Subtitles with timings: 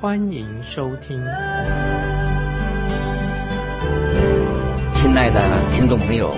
[0.00, 1.22] 欢迎收听。
[4.94, 6.34] 亲爱的听众朋友，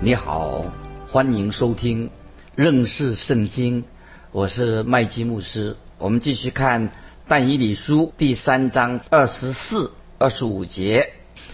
[0.00, 0.64] 你好，
[1.06, 2.10] 欢迎收听
[2.56, 3.84] 认识圣经。
[4.32, 6.90] 我是麦基牧师，我们继续看
[7.28, 11.12] 但以理书第三章二十四、二十五节。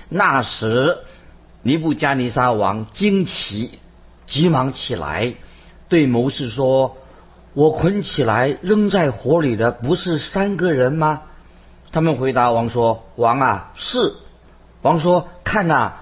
[0.09, 0.97] 那时，
[1.63, 3.73] 尼布加尼撒王惊奇，
[4.25, 5.35] 急忙起来，
[5.91, 6.97] 对谋士说
[7.55, 11.23] ：“我捆起来扔在火里的不是三个人吗？”
[11.93, 14.15] 他们回答王说：“王啊，是。”
[14.83, 15.93] 王说：“看呐，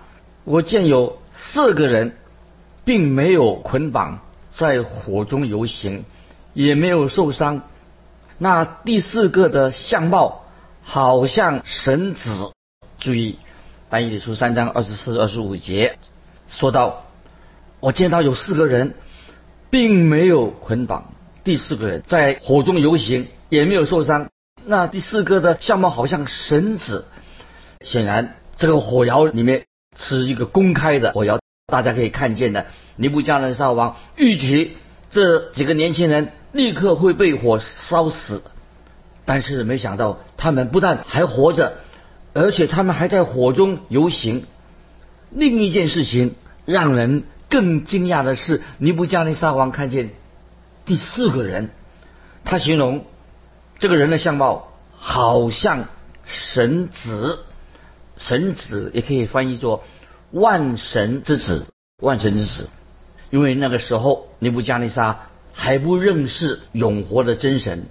[0.44, 2.16] 我见有四个人，
[2.84, 6.04] 并没有捆绑，在火中游行。”
[6.54, 7.62] 也没有受伤。
[8.36, 10.42] 那第四个的相貌
[10.82, 12.50] 好像神子。
[12.98, 13.38] 注意，
[13.90, 15.98] 但以理书三章二十四、二十五节
[16.48, 17.04] 说到，
[17.78, 18.94] 我见到有四个人，
[19.70, 21.12] 并没有捆绑；
[21.48, 24.28] 第四个人在火中游行，也没有受伤。
[24.66, 27.06] 那第四个的相貌好像神子。
[27.80, 29.64] 显然，这个火窑里面
[29.96, 32.66] 是一个公开的火窑，大家可以看见的。
[32.96, 34.76] 尼布加人沙王预期
[35.08, 36.32] 这几个年轻人。
[36.52, 38.42] 立刻会被火烧死，
[39.24, 41.78] 但是没想到他们不但还活着，
[42.34, 44.44] 而且他们还在火中游行。
[45.30, 46.34] 另一件事情
[46.66, 50.10] 让人更惊讶的是，尼布加尼沙王看见
[50.88, 51.70] 第四个人，
[52.44, 53.04] 他形容
[53.78, 55.86] 这个人的相貌好像
[56.24, 57.44] 神子，
[58.16, 59.84] 神子也可以翻译作
[60.32, 61.66] 万神之子，
[62.02, 62.68] 万神之子，
[63.30, 65.20] 因为那个时候尼布加尼撒。
[65.60, 67.86] 还不认识永活的真神，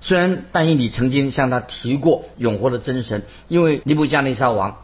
[0.00, 4.82] 虽然但以理曾经向他提过永活的真神，因为尼布加尼撒王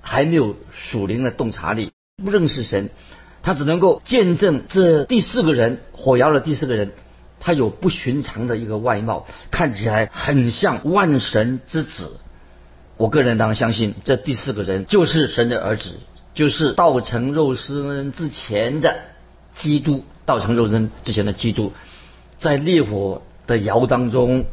[0.00, 2.90] 还没有属灵的洞察力，不认识神，
[3.48, 6.92] 他只能够见证这第四个人火窑的第四个人，
[7.40, 12.20] 他有不寻常的一个外貌，看起来很像万神之子。
[12.98, 15.94] 我个人当然相信这第四个人就是神的儿子，
[16.34, 18.98] 就是道成肉身之前的
[19.54, 20.04] 基督。
[20.26, 21.72] 道成肉身之前的基督，
[22.36, 24.44] 在烈火的窑当中，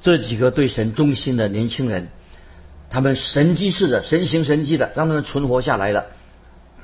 [0.00, 2.06] 这几个对神忠心的年轻人，
[2.88, 6.06] 他们神机似的，神行神迹的，让他们存活下来了。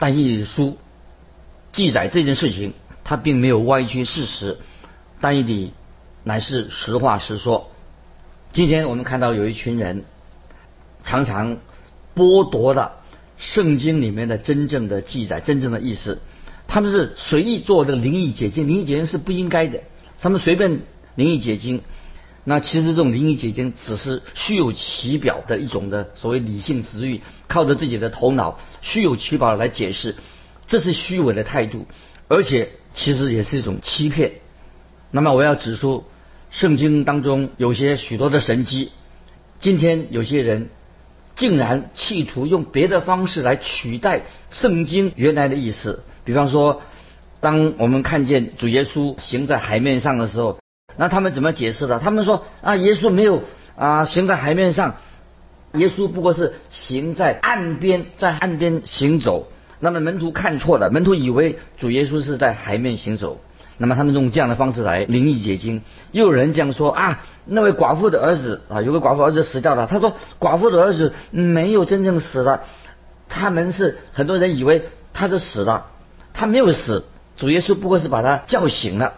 [0.01, 0.77] 但一输
[1.75, 4.59] 记载这件事情，他并没有歪曲事实，
[5.21, 5.73] 但一理
[6.23, 7.69] 乃是实话实说。
[8.53, 10.05] 今天我们看到有一群人，
[11.03, 11.57] 常常
[12.15, 13.03] 剥夺了
[13.39, 16.23] 圣经里面的真正的记载，真正的意思。
[16.69, 19.81] 他们是随意做这个灵异解经，灵异解经是不应该的。
[20.21, 20.83] 他们随便
[21.17, 21.83] 灵异解经，
[22.45, 30.15] 那其实这种灵异解经只是虚有其表的一种的所谓理性词语，靠着自己的头脑虚有其表来解释，
[30.67, 31.87] 这是虚伪的态度，
[32.29, 34.33] 而且其实也是一种欺骗。
[35.11, 36.05] 那么我要指出，
[36.51, 38.91] 圣经当中有些许多的神迹，
[39.59, 40.71] 今天有些人
[41.37, 46.03] 竟然企图用别的方式来取代圣经原来的意思。
[46.25, 46.83] 比方说，
[47.41, 50.59] 当我们看见主耶稣行在海面上的时候，
[50.97, 51.99] 那他们怎么解释的？
[51.99, 53.43] 他们说啊，耶稣没有
[53.77, 54.97] 啊行在海面上，
[55.75, 59.49] 耶稣不过是行在岸边，在岸边行走。
[59.81, 63.41] 那么门徒看错了，门徒以为主耶稣是在海面行走。
[63.77, 65.83] 那么他们用这样的方式来灵异解经。
[66.13, 69.87] 又有人这样说啊，那位寡妇的儿子啊，有个寡妇儿子死掉了。
[69.87, 72.63] 他说寡妇的儿子没有真正死了，
[73.29, 75.87] 他们是很多人以为他是死了。
[76.33, 77.05] 他没有死，
[77.37, 79.15] 主耶稣不过是把他叫醒了。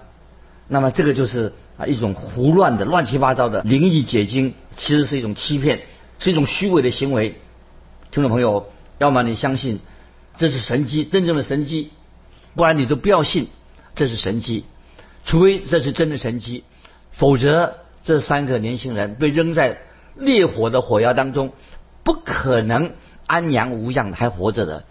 [0.68, 5.80] 那么这个就是啊一种胡乱的、乱七八糟的灵异解经，其实是一种欺骗，
[6.18, 7.40] 是一种虚伪的行为。
[8.10, 9.80] 听众朋友，要么你相信
[10.38, 11.90] 这是神迹，真正的神迹，
[12.54, 13.48] 不然你就不要信
[13.94, 14.64] 这是神迹。
[15.24, 16.64] 除非这是真的神迹，
[17.10, 19.78] 否则这三个年轻人被扔在
[20.16, 21.52] 烈火的火窑当中，
[22.04, 22.92] 不可能
[23.26, 24.84] 安然无恙还活着的。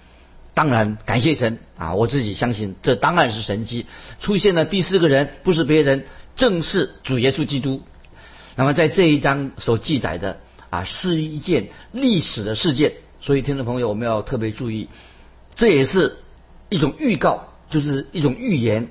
[0.54, 1.96] 当然，感谢神啊！
[1.96, 3.86] 我自己相信，这当然是神迹。
[4.22, 6.06] 出现了第四个人，不是别人，
[6.38, 7.82] 正是主耶稣基督。
[8.56, 10.38] 那么，在这一章所记载的
[10.70, 12.94] 啊，是一件历史的事件。
[13.20, 14.88] 所以，听众朋友，我们要特别注意，
[15.56, 16.18] 这也是
[16.70, 18.90] 一种预告，就是一种预言。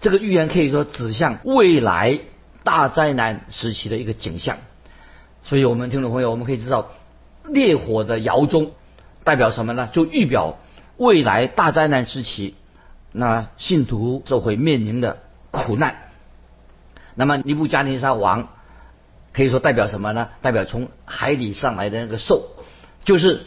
[0.00, 2.18] 这个预言可以说指向未来
[2.64, 4.58] 大灾难时期的一个景象。
[5.44, 6.90] 所以我们听众朋友，我们可以知道，
[7.44, 8.72] 烈火的窑中，
[9.24, 9.88] 代表什么呢？
[9.92, 10.58] 就预表
[10.96, 12.54] 未来大灾难时期，
[13.12, 15.18] 那信徒就会面临的
[15.50, 16.10] 苦难。
[17.14, 18.48] 那么尼布加尼撒王
[19.32, 20.28] 可以说代表什么呢？
[20.42, 22.48] 代表从海里上来的那个兽，
[23.04, 23.42] 就是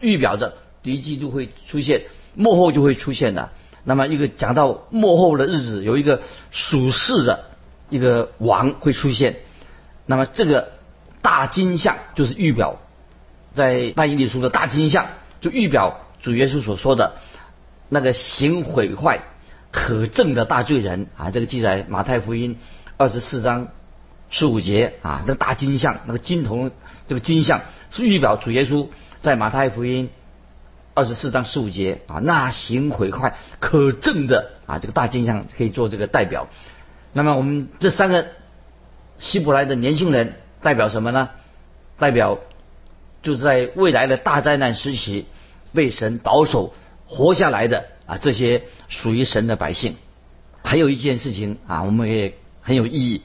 [0.00, 2.02] 预表着敌基督会出现，
[2.34, 3.50] 幕后就会出现的。
[3.84, 7.46] 那么一个讲到幕后的日子，有一个属世的
[7.90, 9.36] 一个王会出现。
[10.06, 10.72] 那么这个
[11.20, 12.80] 大金像就是预表，
[13.54, 15.06] 在但以理书的大金像
[15.40, 17.14] 就预表主耶稣所说的
[17.88, 19.20] 那个行毁坏、
[19.70, 21.30] 可憎的大罪人啊。
[21.30, 22.58] 这个记载马太福音
[22.96, 23.68] 二十四章
[24.30, 26.70] 十五节啊，那个大金像，那个金铜
[27.08, 28.88] 这个金像是预表主耶稣
[29.20, 30.08] 在马太福音
[30.94, 36.48] 二十四章十五节啊，那行毁坏、可证的啊，这个大金像可以做这个代表。
[37.12, 38.26] 那么我们这三个。
[39.18, 41.30] 希伯来的年轻人代表什么呢？
[41.96, 42.40] 代表
[43.22, 45.26] 就是在未来的大灾难时期
[45.72, 46.74] 被神保守
[47.06, 49.94] 活下来的啊，这些属于神的百姓。
[50.64, 53.22] 还有一件事情啊，我们也很有意义，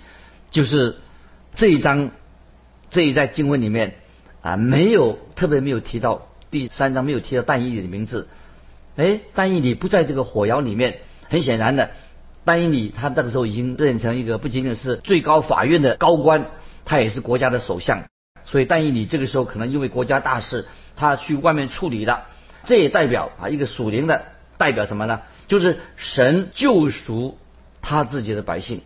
[0.52, 0.98] 就是
[1.56, 2.12] 这一章
[2.92, 3.96] 这一在经文里面
[4.44, 8.28] 啊，没有特别没有提到第三章没有提到但以理的名字。
[8.96, 11.00] 哎，但以理不在这个火窑里面，
[11.30, 11.92] 很显然的。
[12.46, 16.46] 但以理他那个时候已经变成一个不仅仅是最高法院的高官，
[16.86, 18.04] 他也是国家的首相。
[18.46, 20.66] 所以但以理这个时候可能因为国家大事，
[20.96, 22.26] 他去外面处理了。
[22.64, 24.24] 这也代表啊一个属灵的
[24.58, 25.22] 代表什么呢？
[25.48, 27.38] 就是神救赎
[27.82, 28.82] 他自己的百姓，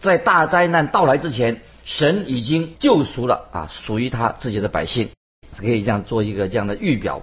[0.00, 5.10] 在大灾难到来之前，神已经救赎了啊属于他自己的百姓，
[5.56, 7.22] 可以这样做一个这样的预表。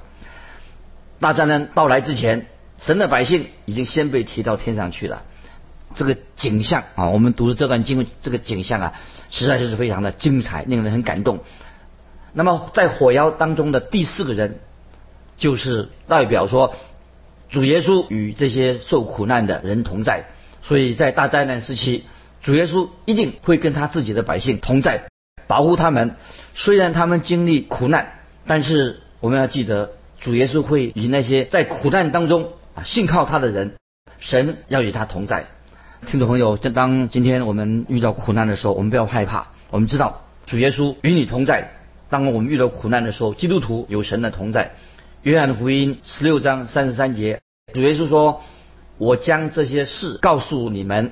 [1.19, 2.47] 大灾难到来之前，
[2.79, 5.23] 神的百姓已经先被提到天上去了。
[5.95, 8.93] 这个景象啊，我们读这段经文，这个景象啊，
[9.31, 11.39] 实在是非常的精彩，令人很感动。
[12.31, 14.59] 那么在火窑当中的第四个人，
[15.35, 16.75] 就是代表说，
[17.49, 20.25] 主耶稣与这些受苦难的人同在。
[20.61, 22.05] 所以在大灾难时期，
[22.43, 25.05] 主耶稣一定会跟他自己的百姓同在，
[25.47, 26.15] 保护他们。
[26.53, 28.19] 虽然他们经历苦难，
[28.50, 33.75] 但是我们要记得，主耶稣会与那些在苦难当中啊信靠他的人，
[34.18, 35.46] 神要与他同在。
[36.07, 39.50] 听众朋友，正当今天我们遇到苦难的时候，我们不要害怕。
[39.69, 41.74] 我们知道主耶稣与你同在。
[42.10, 44.72] 当我们遇到苦难的时候，基督徒有神的同在。
[45.22, 47.42] 约翰福音十六章三十三节，
[47.72, 48.42] 主耶稣说
[48.98, 51.12] ：“我将这些事告诉你们，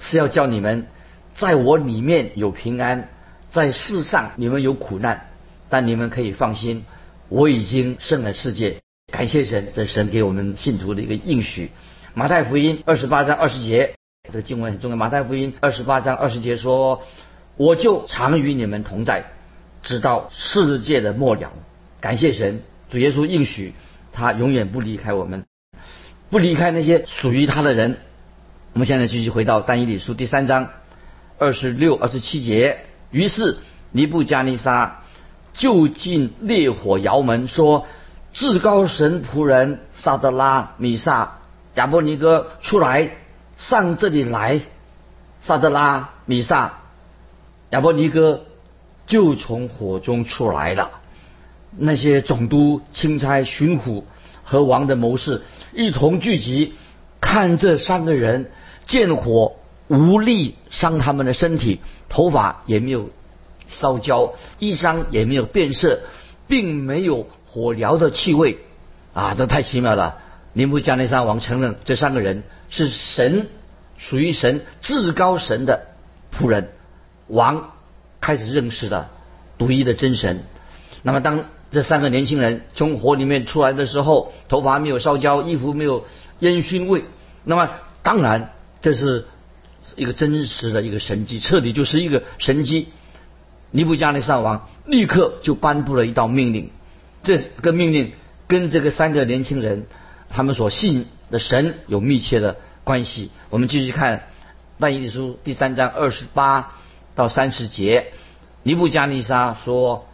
[0.00, 0.88] 是要叫你们
[1.36, 3.08] 在我里面有平安，
[3.50, 5.28] 在世上你们有苦难，
[5.68, 6.84] 但你们可以放心，
[7.28, 8.80] 我已经胜了世界。”
[9.12, 11.70] 感谢神，这神给我们信徒的一个应许。
[12.14, 13.94] 马太福音二十八章二十节。
[14.28, 14.96] 这个经文很重要。
[14.96, 17.02] 马太福音二十八章二十节说
[17.56, 19.30] ：“我就常与你们同在，
[19.82, 21.52] 直到世界的末了。”
[22.02, 23.72] 感谢神，主耶稣应许
[24.12, 25.44] 他永远不离开我们，
[26.28, 27.98] 不离开那些属于他的人。
[28.72, 30.70] 我们现在继续回到但以理书第三章
[31.38, 32.78] 二十六、二十七节。
[33.12, 33.58] 于是
[33.92, 35.04] 尼布加尼撒
[35.56, 37.86] 就进烈火窑门，说
[38.32, 41.38] ：“至高神仆人萨德拉、米萨、
[41.74, 43.10] 亚伯尼哥出来。”
[43.56, 44.60] 上这里来，
[45.40, 46.80] 萨德拉、米萨、
[47.70, 48.44] 亚伯尼哥
[49.06, 50.90] 就从火中出来了。
[51.78, 54.04] 那些总督、钦差、巡抚
[54.44, 55.40] 和王的谋士
[55.72, 56.74] 一同聚集，
[57.18, 58.50] 看这三个人
[58.86, 59.54] 见火
[59.88, 63.08] 无力伤他们的身体，头发也没有
[63.66, 66.00] 烧焦，衣裳也没有变色，
[66.48, 68.58] 并没有火燎的气味。
[69.12, 70.18] 啊，这太奇妙了！
[70.52, 72.42] 尼布加内山王承认这三个人。
[72.68, 73.46] 是神
[73.96, 75.86] 属于神至高神的
[76.36, 76.72] 仆人，
[77.28, 77.70] 王
[78.20, 79.08] 开始认识了
[79.56, 80.42] 独一的真神。
[81.04, 86.06] 那么，当这三个年轻人从火里面出来的时候，头发没有烧焦，衣服没有
[86.40, 87.04] 烟熏味。
[87.44, 87.70] 那么，
[88.02, 89.26] 当然这是
[89.94, 92.88] 一个真实的一个神迹，彻底就是一个神迹。
[93.70, 96.70] 尼布加尼撒王立刻就颁布了一道命令，
[97.22, 98.12] 这个命令
[98.46, 99.86] 跟这个三个年轻人
[100.30, 101.06] 他们所信。
[101.28, 103.32] 的神有密切的关系。
[103.50, 104.18] 我们继续看
[104.78, 106.76] 《但以理书》第三章二十八
[107.16, 108.12] 到三十节。
[108.62, 110.06] 尼布加尼撒说：“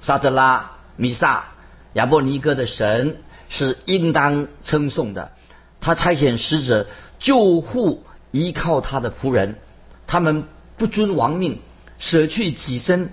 [0.00, 1.44] 沙德拉、米萨、
[1.92, 3.18] 亚伯尼哥的神
[3.50, 5.32] 是应当称颂的。
[5.78, 6.86] 他差遣使者
[7.18, 9.56] 救护依靠他的仆人，
[10.06, 10.44] 他们
[10.78, 11.60] 不遵王命，
[11.98, 13.10] 舍去己身，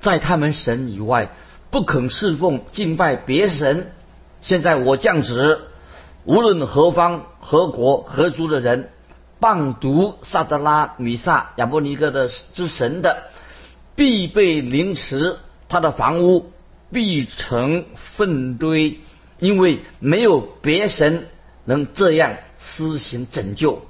[0.00, 1.30] 在他们神以外
[1.70, 3.92] 不肯侍奉敬拜别神。
[4.40, 5.60] 现在我降旨。”
[6.24, 8.90] 无论何方、何国、何族的人，
[9.40, 13.24] 谤读萨德拉、米萨、亚伯尼哥的之神的，
[13.96, 15.36] 必被凌迟，
[15.68, 16.52] 他的房屋
[16.92, 19.00] 必成粪堆，
[19.40, 21.26] 因为没有别神
[21.64, 23.82] 能这样施行拯救。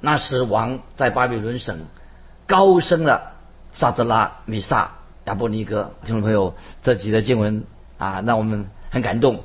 [0.00, 1.86] 那时王在巴比伦省
[2.48, 3.33] 高升了
[3.74, 4.92] 萨德拉、米萨、
[5.26, 5.92] 亚伯尼哥。
[6.06, 7.64] 听众朋友，这几个经文
[7.98, 9.44] 啊，让我们很感动。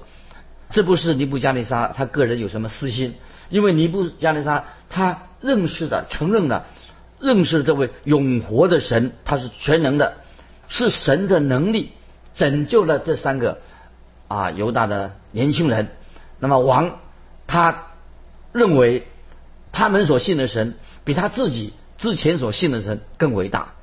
[0.69, 3.15] 这不是尼布加尼撒他个人有什么私心，
[3.50, 6.65] 因为尼布加尼撒他认识的、承认的、
[7.19, 10.17] 认识这位永活的神，他是全能的，
[10.67, 11.91] 是神的能力
[12.36, 13.59] 拯救了这三个
[14.27, 15.88] 啊犹大的年轻人。
[16.39, 17.00] 那么王
[17.48, 17.88] 他
[18.51, 19.07] 认为
[19.71, 23.74] 他们所信的神比他自己之前所信的神更伟大，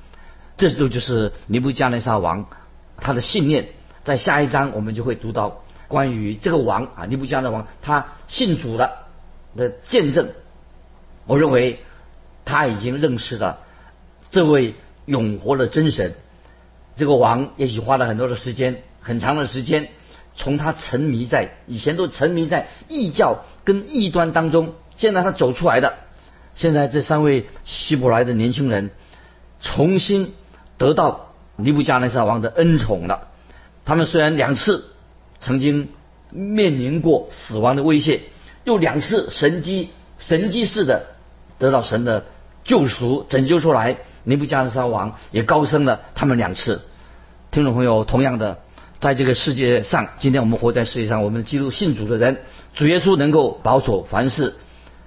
[0.57, 2.47] 这就就是尼布加尼撒王
[2.97, 3.69] 他的信念。
[4.03, 5.63] 在下一章我们就会读到。
[5.87, 9.07] 关于这个王啊，尼布加的王，他信主了
[9.55, 10.31] 的见证，
[11.25, 11.79] 我认为
[12.43, 13.59] 他已经认识了
[14.29, 16.13] 这位永活的真神。
[16.97, 19.87] 这个王也许花了很多的时间，很长的时间，
[20.35, 25.93] 从他沉迷在以前都沉迷在异教跟异端当中，现在他走出来的。
[26.55, 28.89] 现在这三位希伯来的年轻人
[29.61, 30.33] 重新
[30.77, 33.29] 得到尼布加内撒王的恩宠了。
[33.85, 34.85] 他们虽然两次。
[35.39, 35.89] 曾经
[36.31, 38.21] 面临过死亡的威胁，
[38.63, 41.05] 又两次神机神机式的
[41.59, 42.25] 得到神的
[42.63, 43.97] 救赎拯救出来。
[44.23, 46.81] 尼布加尼撒王也高升了他们两次。
[47.51, 48.57] 听众朋友，同样的，
[48.99, 52.37] 在这个世界上，今天我们活在世界上，我们基督信主的人，
[52.73, 54.55] 主耶稣能够保守凡是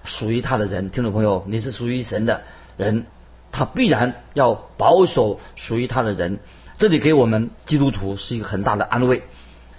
[0.04, 0.90] 属于他的人。
[0.90, 2.42] 听众朋友，你是属于神的
[2.76, 3.04] 人，
[3.52, 6.38] 他必然要保守属于他的人。
[6.78, 9.22] 这里给我们基督徒是一个很大的安慰。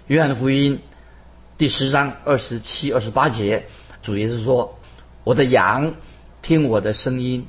[0.07, 0.79] 约翰福音
[1.57, 3.65] 第十章二十七、二十八节，
[4.01, 4.77] 主耶稣说
[5.23, 5.93] ：“我的羊
[6.41, 7.47] 听我的声音，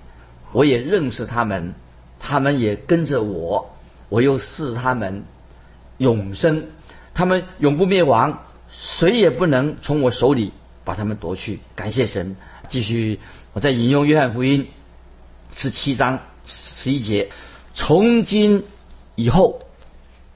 [0.52, 1.74] 我也认识他们，
[2.18, 3.74] 他们也跟着我，
[4.08, 5.24] 我又赐他们
[5.98, 6.64] 永生，
[7.14, 8.38] 他们永不灭亡，
[8.70, 10.52] 谁也不能从我手里
[10.84, 12.36] 把他们夺去。”感谢神。
[12.68, 13.18] 继续，
[13.52, 14.68] 我再引用约翰福音
[15.54, 17.30] 十七章十一节
[17.74, 18.64] ：“从今
[19.14, 19.60] 以后，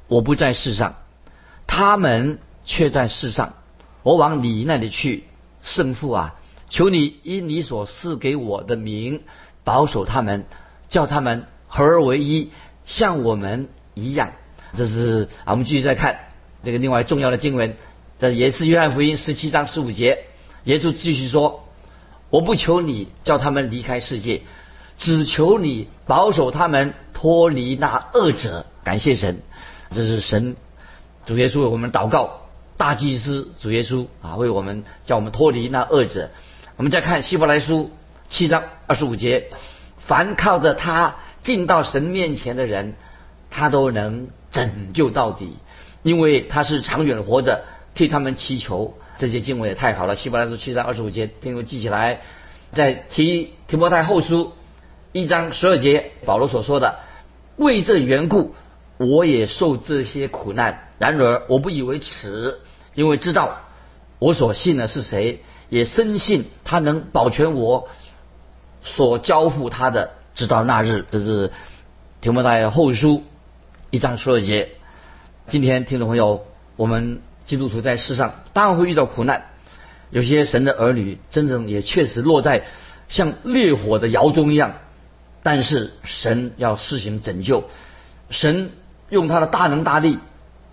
[0.09, 0.97] 我不在世上。”
[1.67, 3.55] 他们却在世上，
[4.03, 5.25] 我往你那里去，
[5.63, 6.37] 圣父啊，
[6.71, 9.23] 求你以你所赐给我的名
[9.65, 10.47] 保守他们，
[10.89, 12.51] 叫他们合而为一，
[12.85, 14.31] 像我们一样。
[14.77, 16.21] 这是啊，我们继续再看
[16.63, 17.77] 这个另外重要的经文，
[18.19, 20.25] 这也是约翰福音十七章十五节，
[20.65, 21.69] 耶稣继续说
[22.31, 24.43] ：“我不求你叫他们离开世界，
[24.99, 29.39] 只求你保守他们脱离那恶者。”感谢神，
[29.91, 30.57] 这是神。
[31.27, 32.43] 主耶稣为我们祷告，
[32.77, 36.31] 大祭司主耶稣啊，为我们叫我们脱离那恶者。
[36.77, 37.91] 我们再看希伯来书
[38.29, 39.51] 七章二十五节，
[39.99, 42.95] 凡靠着他进到神面前的人，
[43.51, 45.57] 他都能拯救到底，
[46.03, 48.95] 因为他是长远活着，替他们祈求。
[49.19, 50.15] 这些经文也太好了。
[50.15, 52.21] 希伯来书七章二十五节，听我记起来。
[52.73, 54.53] 在提提摩太后书
[55.17, 56.97] 一章十二节，保罗所说的，
[57.57, 58.55] 为这缘故。
[58.99, 62.61] 我也受这些苦难，然而我不以为耻，
[62.95, 63.61] 因为知道
[64.19, 67.89] 我所信的是谁，也深信他能保全我
[68.83, 71.07] 所交付他的，直到那日。
[71.11, 71.51] 这是
[72.21, 73.23] 提摩太后书
[73.91, 74.69] 一章十二节。
[75.49, 76.45] 今天听众朋友，
[76.77, 79.47] 我们基督徒在世上当然会遇到苦难，
[80.11, 82.65] 有些神的儿女真正也确实落在
[83.09, 84.75] 像烈火的窑中一样，
[85.47, 87.63] 但是神要施行拯救，
[88.31, 88.73] 神。
[89.11, 90.19] 用他的大能大力，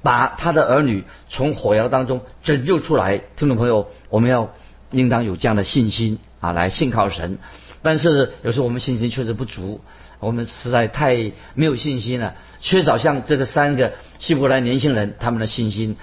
[0.01, 3.21] 把他的儿女从火窑当中拯救出来。
[3.35, 4.51] 听众朋友，我们要
[4.89, 7.37] 应当有这样的信心啊，来信靠神。
[7.83, 9.81] 但是有时候我们信心确实不足，
[10.17, 15.95] 我们实在太没有信心了，缺少像这个三个希伯来年轻人他们的信心。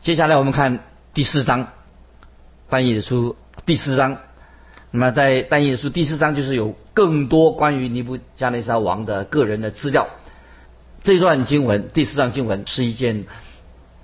[0.00, 0.78] 接下来我们看
[1.12, 1.68] 第四章，
[2.70, 4.16] 翻译的书第四章。
[4.92, 10.08] 那么在翻译的书第四章就是有更多关于尼布加内沙王的个人的资料。
[11.04, 13.26] 这段经文，第四章经文是一件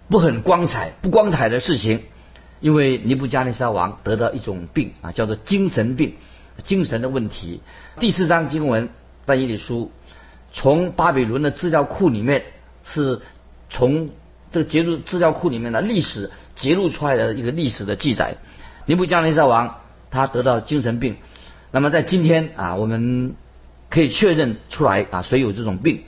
[0.08, 2.04] 不很光彩、不光彩的事情，
[2.60, 6.14] 因为尼布加尼撒王得到一种病啊，叫做精神病，
[6.62, 7.60] 精神的问题。
[7.98, 8.88] 第四章经文
[9.26, 9.90] 翻译的书，
[10.52, 12.44] 从巴比伦的资料库里面，
[12.84, 13.20] 是
[13.70, 14.10] 从
[14.52, 18.36] 这个揭露资料库里面的历史揭露出来的一个历史的记载。
[18.86, 19.80] 尼布加尼撒王
[20.16, 21.16] 他得到精神病，
[21.70, 23.34] 那么在今天啊，我们
[23.90, 26.04] 可以确认出来啊，谁有这种病？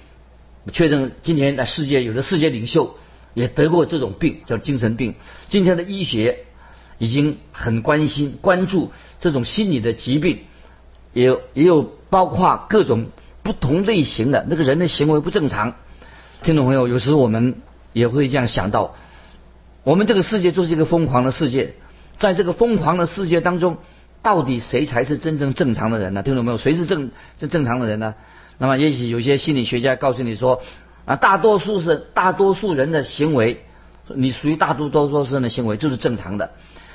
[0.73, 2.95] 确认今天的世界有的世界领袖
[3.35, 5.15] 也得过这种病，叫精神病。
[5.51, 6.47] 今天的医学
[6.97, 10.39] 已经很关心、关注这种心理的疾病，
[11.13, 13.07] 也也有包括各种
[13.43, 15.75] 不同类型的那个人的行为不正常。
[16.43, 17.57] 听众朋友，有时我们
[17.93, 18.95] 也会这样想到，
[19.85, 21.75] 我们这个世界就是一个疯狂的世界，
[22.19, 23.79] 在这个疯狂的世界当中，
[24.23, 26.23] 到底谁才是真正正常的人呢？
[26.23, 26.59] 听懂没有？
[26.59, 28.15] 谁是正正正常的人呢？
[28.59, 30.63] 那么也许有些心理学家告诉你说，
[31.05, 33.65] 啊，大多数是大多数人的行为，
[34.09, 36.51] 你属于大多多数人的行为就是正常的。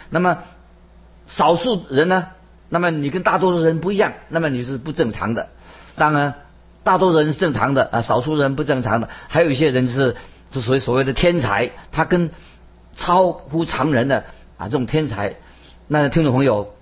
[0.10, 0.40] 那么
[1.28, 2.28] 少数人呢？
[2.70, 5.50] 那么你跟大多数人不一样，那么你是不正常的。
[5.96, 6.34] 当然，
[6.84, 9.10] 大多数人是正常的啊，少数人不正常的。
[9.28, 10.16] 还有一些人是，
[10.52, 12.32] 就所谓所谓的天才，他跟
[12.96, 14.26] 超乎常人的
[14.58, 15.36] 啊这种天才。
[15.88, 16.74] 那听众朋友，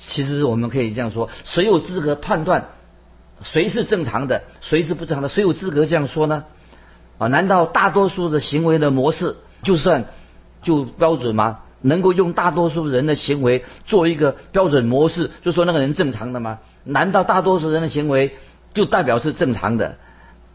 [0.00, 2.70] 其实我们可以这样说：谁有资格判断
[3.42, 5.28] 谁是正常的，谁是不正常的？
[5.28, 6.44] 谁有资格这样说呢？
[7.18, 10.06] 啊，难道大多数的行为的模式就算
[10.62, 11.60] 就标准吗？
[11.82, 16.58] 能够用大多数人的行为做一个标准模式，就说那个人正常的吗？
[16.84, 18.36] 难道大多数人的行为
[18.72, 19.98] 就代表是正常的，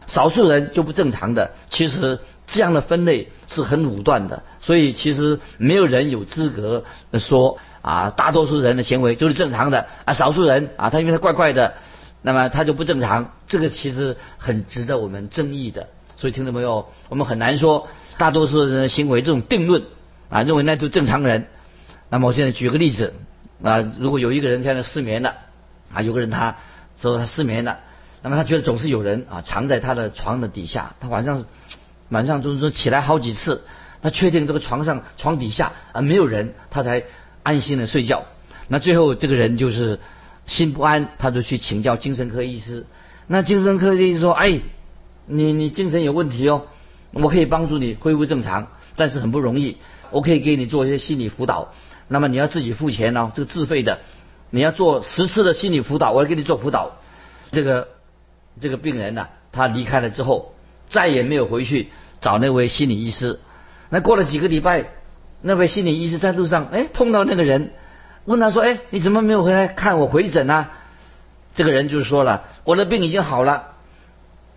[0.06, 1.52] 少数人就不正常的？
[1.70, 6.84] 其实这样的分类是很武断的，所以其实没有人有资格
[7.14, 11.74] 说啊，大多数人的行为就是正常的啊，少数人啊，他因为他怪怪的，
[12.22, 13.32] 那么他就不正常。
[13.46, 15.88] 这个其实很值得我们争议的。
[16.16, 16.88] 所以听到没有？
[17.08, 19.82] 我们很难说大多数人的行为这种定论。
[20.28, 21.46] 啊，认为那就正常人。
[22.08, 23.14] 那么我现在举个例子
[23.62, 25.34] 啊，如果有一个人现在失眠了，
[25.92, 26.56] 啊，有个人他
[27.00, 27.78] 说他失眠了，
[28.22, 31.44] 那么他觉得总是有人啊藏在他的床的底下，他晚上
[32.08, 33.62] 晚上就是说起来好几次，
[34.02, 37.04] 他确定这个床上床底下啊没有人，他才
[37.42, 38.24] 安心的睡觉。
[38.68, 40.00] 那最后这个人就是
[40.44, 42.86] 心不安，他就去请教精神科医师。
[43.26, 44.60] 那精神科医师说：“哎，
[45.26, 46.66] 你你精神有问题哦，
[47.12, 49.76] 我可以帮助你恢复正常，但是很不容易。”
[50.12, 51.72] 我可以给你做一些心理辅导，
[52.06, 53.98] 那么你要自己付钱哦，这个自费的，
[54.50, 56.92] 你要做十次的心理辅导，我要给你做辅导。
[57.50, 57.88] 这个
[58.60, 60.54] 这个病人呢，他离开了之后，
[60.88, 61.88] 再也没有回去
[62.26, 63.38] 找那位心理医师。
[63.90, 64.86] 那过了几个礼拜，
[65.42, 67.70] 那位心理医师在路上哎碰到那个人，
[68.24, 70.66] 问他说：“哎，你怎么没有回来看我回诊呢？”
[71.54, 73.74] 这个人就说了：“我的病已经好了。”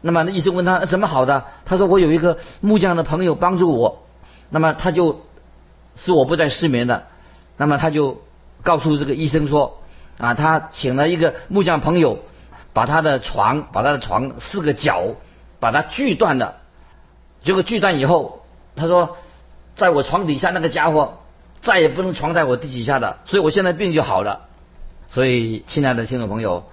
[0.02, 1.46] 那么那医生问他怎么好的？
[1.66, 4.08] 他说：“我有一个木匠的朋友帮助我。”
[4.50, 5.22] 那么他就。
[5.96, 7.08] 是我不再失眠的，
[7.58, 8.22] 那么他就
[8.64, 9.82] 告诉这个医生说，
[10.18, 12.20] 啊，他请了一个木匠朋友，
[12.72, 15.16] 把他的床，把他的床四个角，
[15.60, 16.56] 把它锯断了。
[17.44, 19.18] 结果锯断以后，他说，
[19.76, 21.20] 在我床底下那个家伙
[21.62, 24.48] 再也不能床在我地底下的，所以我现在病就好了。
[25.10, 26.66] 所以，亲爱的听众朋友，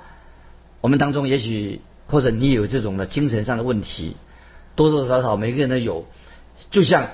[0.81, 4.16] 我们当中也许或者你有这种的精神上的问题，
[4.74, 6.07] 多多少少每个人都有，
[6.70, 7.07] 就像。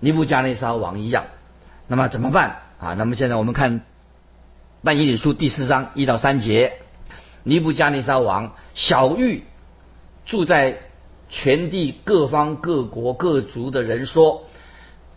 [0.00, 1.24] 尼布加内沙王一样，
[1.88, 2.94] 那么怎么办啊？
[2.94, 3.80] 那么现在我们看
[4.84, 6.74] 但以理书第四章一到三节，
[7.42, 9.42] 尼布加内沙王小玉
[10.24, 10.78] 住在
[11.28, 14.46] 全地各方各国各族的人说：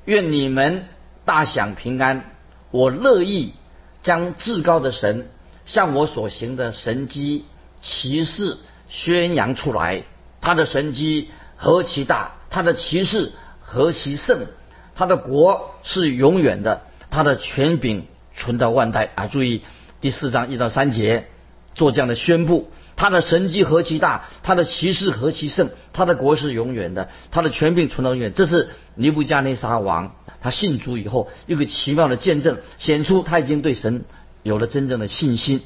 [0.05, 0.85] 愿你们
[1.25, 2.31] 大享平安。
[2.71, 3.53] 我乐意
[4.01, 5.29] 将至高的神
[5.65, 7.45] 向我所行的神机
[7.81, 10.03] 骑士宣扬出来。
[10.39, 14.47] 他的神机何其大，他的骑士何其盛。
[14.95, 19.27] 他的国是永远的，他的权柄存到万代啊！
[19.27, 19.61] 注意
[19.99, 21.27] 第四章一到三节
[21.75, 28.33] 做这样的宣布：他的神迹何其大，他的骑士何其盛，他的国是永远的，他的权柄存到永远。
[28.33, 34.03] 这是尼布加内沙王他信主以后一个奇妙的见证，显出他已经对神
[34.43, 35.61] 有了真正的信心。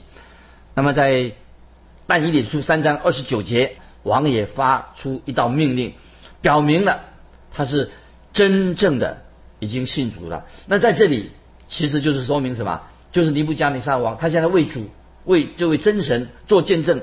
[0.74, 1.34] 那么在
[2.08, 5.94] 但以理书三章二十九节，王也发出一道命令，
[6.42, 7.02] 表明了
[7.54, 7.92] 他是
[8.34, 9.24] 真正的。
[9.60, 10.46] 已经信主了。
[10.68, 11.32] 那在这里，
[11.70, 12.82] 其实就是说明什么？
[13.14, 14.90] 就是尼布加尼撒王，他现在为主，
[15.24, 17.02] 为这位真神做见证。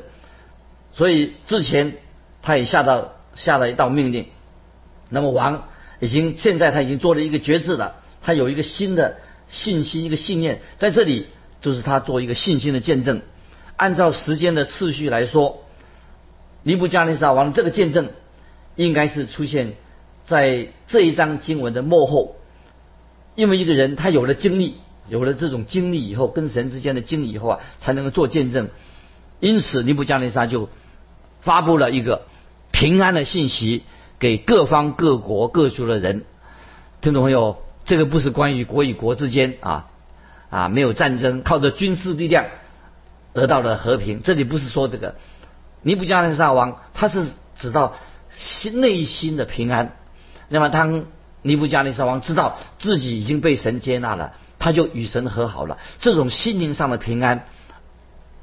[0.94, 1.96] 所以之前
[2.42, 4.26] 他也下到下了一道命令。
[5.08, 5.68] 那么王
[6.00, 9.16] 已经现在他已经做了一个决志了，他有一个新的
[9.48, 11.26] 信心，一个信念，在这里
[11.60, 13.20] 就是他做一个信心的见证。
[13.76, 15.64] 按照时间的次序来说，
[16.62, 18.10] 尼布加尼撒王这个见证
[18.76, 19.72] 应该是出现
[20.24, 22.36] 在这一章经文的幕后。
[23.34, 24.76] 因为一个人他有了经历，
[25.08, 28.68] 有了这种经历以后，跟神之间的经历以后啊，才能够做见证。
[29.40, 30.68] 因此，尼布加内沙就
[31.42, 32.22] 发布了一个
[32.70, 33.84] 平安的信息
[34.18, 36.24] 给各方各国各族的人。
[37.00, 39.90] 听众朋友，这个不是关于国与国之间啊
[40.50, 42.46] 啊没有战争，靠着军事力量
[43.32, 44.22] 得到了和平。
[44.22, 45.16] 这里不是说这个
[45.82, 47.26] 尼布加内沙王，他是
[47.56, 47.94] 指到
[48.36, 49.96] 心内心的平安。
[50.48, 51.06] 那么当
[51.42, 55.78] 尼布加尼撒王知道自己已经被神接纳了，他就与神和好了。
[56.00, 57.46] 这种心灵上的平安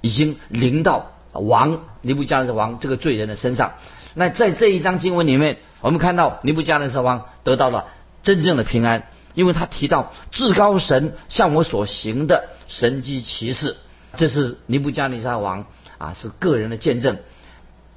[0.01, 3.73] 已经临到王尼布加尼撒王这个罪人的身上。
[4.15, 7.85] 那在这一章经文里面，我们看到尼布加尼撒王得到了
[8.23, 9.03] 真正的平安，
[9.35, 13.77] 因为他提到至高神向我所行的神迹奇事，
[14.15, 15.65] 这是尼布加尼撒王
[15.97, 17.17] 啊是个人的见证。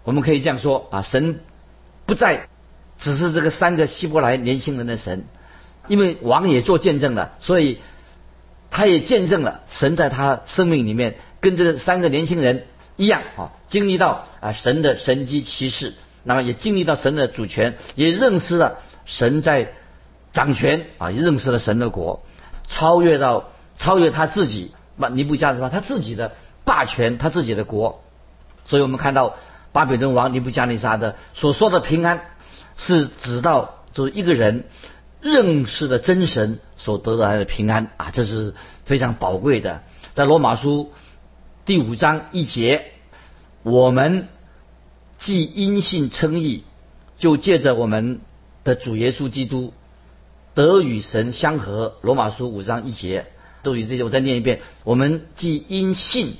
[0.04, 1.40] 我们可以这样说啊，神
[2.06, 2.48] 不再
[2.98, 5.24] 只是这个三个希伯来年轻人的神，
[5.88, 7.80] 因为王也做见证了，所以
[8.70, 12.66] 他也见证了神在他生命里面跟这三个年轻人
[13.02, 19.72] 一样啊，经历到啊神的神迹奇事，那么也经历到神的主权，也认识了神在
[20.32, 22.24] 掌权啊，也认识了神的国，
[22.68, 26.32] 超越到超越他自己，那尼布加什么他自己的
[26.64, 28.02] 霸权，他自己的国，
[28.66, 29.34] 所以我们看到。
[29.74, 32.20] 巴比伦王尼布加尼撒的所说的平安，
[32.76, 34.66] 是指到就是一个人
[35.22, 39.80] 认识了真神所得来的平安啊，这是非常宝贵的。
[40.12, 40.92] 在罗马书
[41.64, 42.91] 第五章一节，
[43.62, 44.28] 我们
[45.18, 46.64] 既因信称义，
[47.18, 48.20] 就借着我们
[48.64, 49.72] 的主耶稣基督
[50.54, 51.94] 得与神相合。
[52.02, 53.26] 罗马书五章一节，
[53.62, 56.34] 都以这些，我再念一遍：我们既因信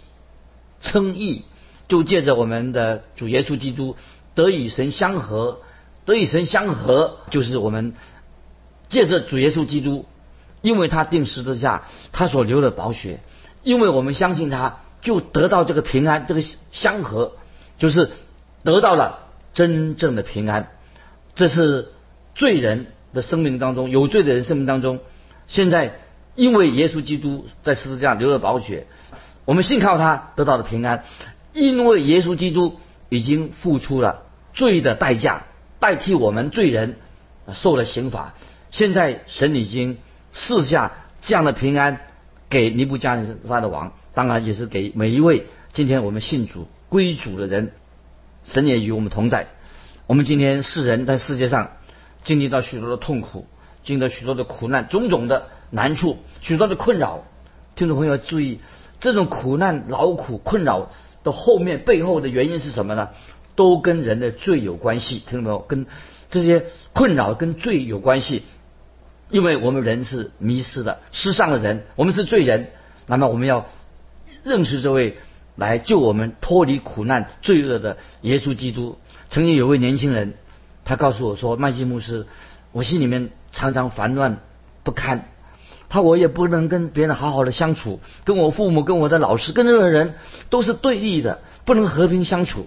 [0.81, 1.45] 称义。
[1.89, 3.97] 就借着我们的主耶稣基督
[4.35, 5.61] 得与神相合，
[6.07, 7.93] 得与神相合，就是我们
[8.89, 10.07] 借着主耶稣基督，
[10.63, 13.21] 因为他定十字架，他所流的宝血，
[13.63, 17.33] 因为我们相信他，就得到这个平安，这个相合，
[17.77, 18.11] 就是
[18.63, 19.19] 得到了
[19.53, 20.69] 真正的平安。
[21.35, 21.89] 这是
[22.35, 25.01] 罪人的生命当中，有罪的人生命当中，
[25.49, 25.99] 现在
[26.35, 28.87] 因为耶稣基督在十字架流了宝血，
[29.45, 31.05] 我们信靠他得到的平安。
[31.53, 32.79] 因为耶稣基督
[33.11, 34.23] 已经付出了
[34.55, 35.43] 罪的代价，
[35.79, 36.97] 代替我们罪人
[37.53, 38.33] 受了刑罚。
[38.71, 39.99] 现在神已经
[40.33, 42.01] 赐下这样的平安
[42.49, 47.73] 给尼布加尼撒的王，当然也是给每一位今天我们信主归主的人。
[48.45, 49.47] 神也与我们同在。
[50.07, 51.73] 我们今天世人在世界上
[52.25, 53.47] 经历到许多的痛苦，
[53.85, 57.25] 经历到许多的苦难，种种的难处，许多的困扰。
[57.77, 58.59] 听众朋友注意，
[59.01, 60.91] 这种苦难、劳苦、困扰。
[61.25, 63.11] 的后面背后的原因是什么呢？
[63.55, 65.61] 都跟人的罪有关系，听到没有？
[65.61, 65.87] 跟
[66.33, 68.43] 这些困扰跟罪有关系，
[69.31, 72.71] 因为我们人是迷失的、失上的人，我们是罪人。
[73.07, 73.67] 那么我们要
[74.45, 75.19] 认识这位
[75.57, 78.99] 来救我们脱离苦难、罪恶的耶稣基督。
[79.29, 80.35] 曾经有位年轻人，
[80.85, 82.27] 他告诉我说：“麦基牧师，
[82.73, 84.39] 我心里面常常烦乱
[84.83, 85.29] 不堪。”
[85.89, 90.15] 他我也不能跟别人好好的相处，跟我父母、跟我的老师、跟任何人
[90.49, 92.67] 都是对立的，不能和平相处。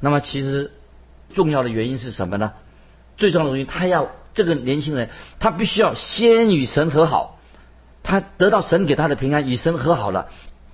[0.00, 0.70] 那么其实
[1.34, 2.52] 重要的原因是什么呢？
[3.16, 7.38] 最重要的原因，他要这个年轻人，他必须要先与神和好，
[8.02, 10.28] 他得到神给他的平安，与神和好了。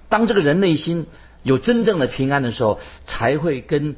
[0.09, 1.07] 当这个人内心
[1.43, 3.97] 有真正的平安的时候，才会跟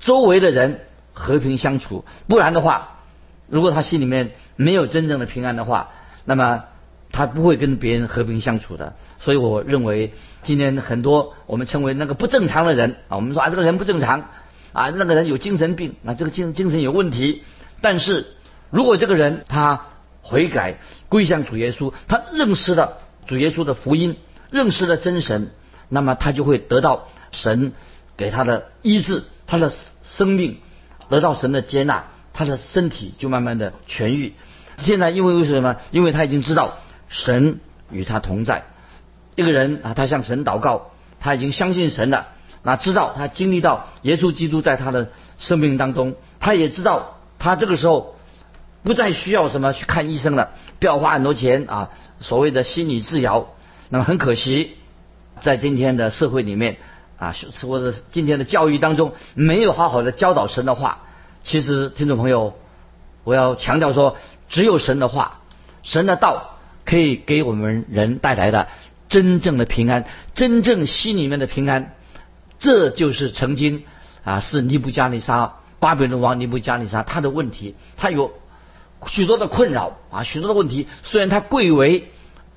[0.00, 0.80] 周围的人
[1.12, 2.04] 和平相处。
[2.28, 2.98] 不然的话，
[3.48, 5.90] 如果他心里面没有真正的平安的话，
[6.24, 6.64] 那么。
[7.14, 14.30] 他不会跟别人和平相处的，所以我认为今天很多我们称为那个不正常的人啊，我们说啊这个人不正常
[14.72, 17.42] 啊，那个人有精神病啊，这个精精神有问题。
[17.82, 18.28] 但是
[18.70, 19.82] 如果这个人他
[20.22, 20.78] 悔改
[21.10, 24.16] 归向主耶稣，他认识了主耶稣的福音，
[24.52, 25.50] 认识了真神，
[25.88, 27.72] 那么他就会得到神
[28.16, 29.72] 给他的医治，他的
[30.04, 30.58] 生命
[31.08, 34.34] 得到神的接纳，他的身体就慢慢的痊愈。
[34.76, 35.76] 现在因为为什么？
[35.90, 36.78] 因为他已经知道。
[37.14, 37.60] 神
[37.90, 38.64] 与他同在，
[39.34, 42.28] 一个人啊，他向神祷告，他已经相信神了，
[42.62, 48.16] 那知道他经历到耶稣基督在他的生命当中，他也知道他这个时候
[48.82, 53.51] 不再需要什么去看医生了，不要花很多钱啊，所谓的心理治疗。
[53.92, 54.78] 那么很可惜，
[55.42, 56.78] 在今天的社会里面
[57.18, 61.02] 啊，或者今天的教育当中，没有好好的教导神的话。
[61.44, 62.54] 其实，听众朋友，
[63.22, 64.16] 我要强调说，
[64.48, 65.40] 只有神的话，
[65.82, 66.48] 神的道。
[66.84, 68.66] 可以给我们人带来的
[69.08, 71.94] 真正的平安，真正心里面的平安，
[72.58, 73.84] 这就是曾经
[74.24, 78.32] 啊是尼布加尼沙巴比伦王尼布加尼沙他的问题，他有
[79.06, 80.88] 许多的困扰啊，许多的问题。
[81.04, 82.10] 虽然他贵为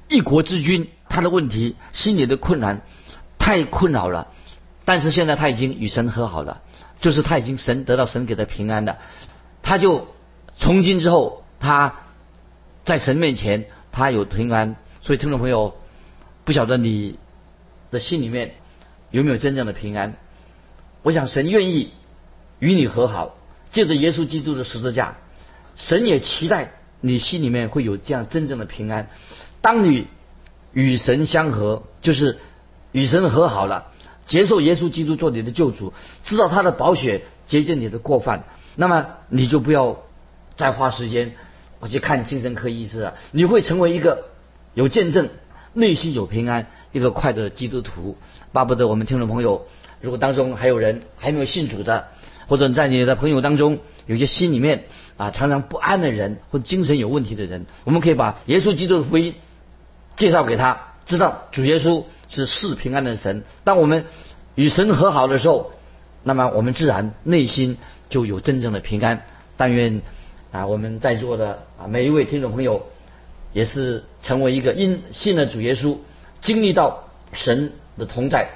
[0.08, 2.82] 一国之君，他的问题心里的困难
[3.38, 4.28] 太困扰了，
[4.86, 6.62] 但是现在他已经与神和好了，
[7.02, 8.98] 就是他已经神得到神给的平安的，
[9.62, 10.08] 他就
[10.58, 11.96] 从今之后他
[12.84, 13.66] 在神面前。
[13.98, 15.74] 他有平安，所以听众朋友，
[16.44, 17.18] 不晓得你
[17.92, 18.56] 的心里面
[19.10, 20.16] 有没有真正的平安？
[21.02, 21.94] 我想神愿意
[22.60, 23.38] 与你和好，
[23.72, 25.16] 借着耶稣基督的十字架，
[25.78, 29.08] 神也期待你心里面会有这样真正的平安。
[29.62, 30.08] 当你
[30.76, 32.38] 与神相合，就是
[32.92, 33.86] 与神和好了，
[34.28, 35.94] 接受耶稣基督做你的救主，
[36.26, 38.44] 知道他的宝血洁净你的过犯，
[38.76, 40.04] 那么你就不要
[40.58, 41.34] 再花时间
[41.80, 44.26] 我去看精神科医师啊，你会成为一个
[44.74, 45.30] 有见证、
[45.74, 48.18] 内心有平安、一个快乐的基督徒。
[48.52, 49.68] 巴不得我们听众朋友，
[50.02, 52.08] 如果当中还有人还没有信主的，
[52.48, 54.84] 或者在你的朋友当中有些心里面
[55.16, 59.36] 啊常常不安的人，或精神有问题的人，我们可以把耶稣基督的福音
[60.16, 62.04] 介绍给他，知道主耶稣。
[62.28, 63.44] 是是平安的神。
[63.64, 64.06] 当我们
[64.56, 65.72] 与神和好的时候，
[66.24, 67.78] 那么我们自然内心
[68.10, 69.22] 就有真正的平安。
[69.58, 70.02] 但愿
[70.52, 72.88] 啊，我们在座的啊每一位听众朋友，
[73.54, 75.98] 也是成为一个因信了主耶稣，
[76.42, 78.50] 经历到神的同在，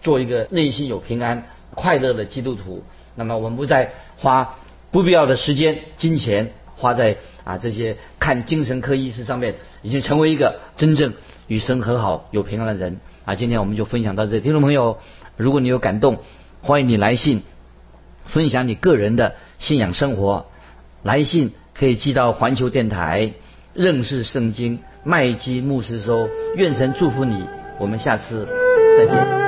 [0.00, 2.84] 做一个内心有平安、快乐的基督徒。
[3.16, 4.56] 那么我们不再花
[4.92, 11.14] 不必要的时间、金钱花在啊这些看精神科医师上面，已经成为一个真正
[11.46, 13.00] 与神和好、有平安的人。
[13.24, 14.38] 啊，今天我们就分享到这。
[14.40, 14.98] 听众朋友，
[15.36, 16.18] 如果你有感动，
[16.62, 17.42] 欢迎你来信
[18.24, 20.46] 分享你个人的信仰生活。
[21.02, 23.32] 来信可以寄到环球电台
[23.74, 26.28] 认识圣经麦基牧师收。
[26.56, 27.44] 愿神祝福你，
[27.78, 28.46] 我们下次
[28.98, 29.45] 再见。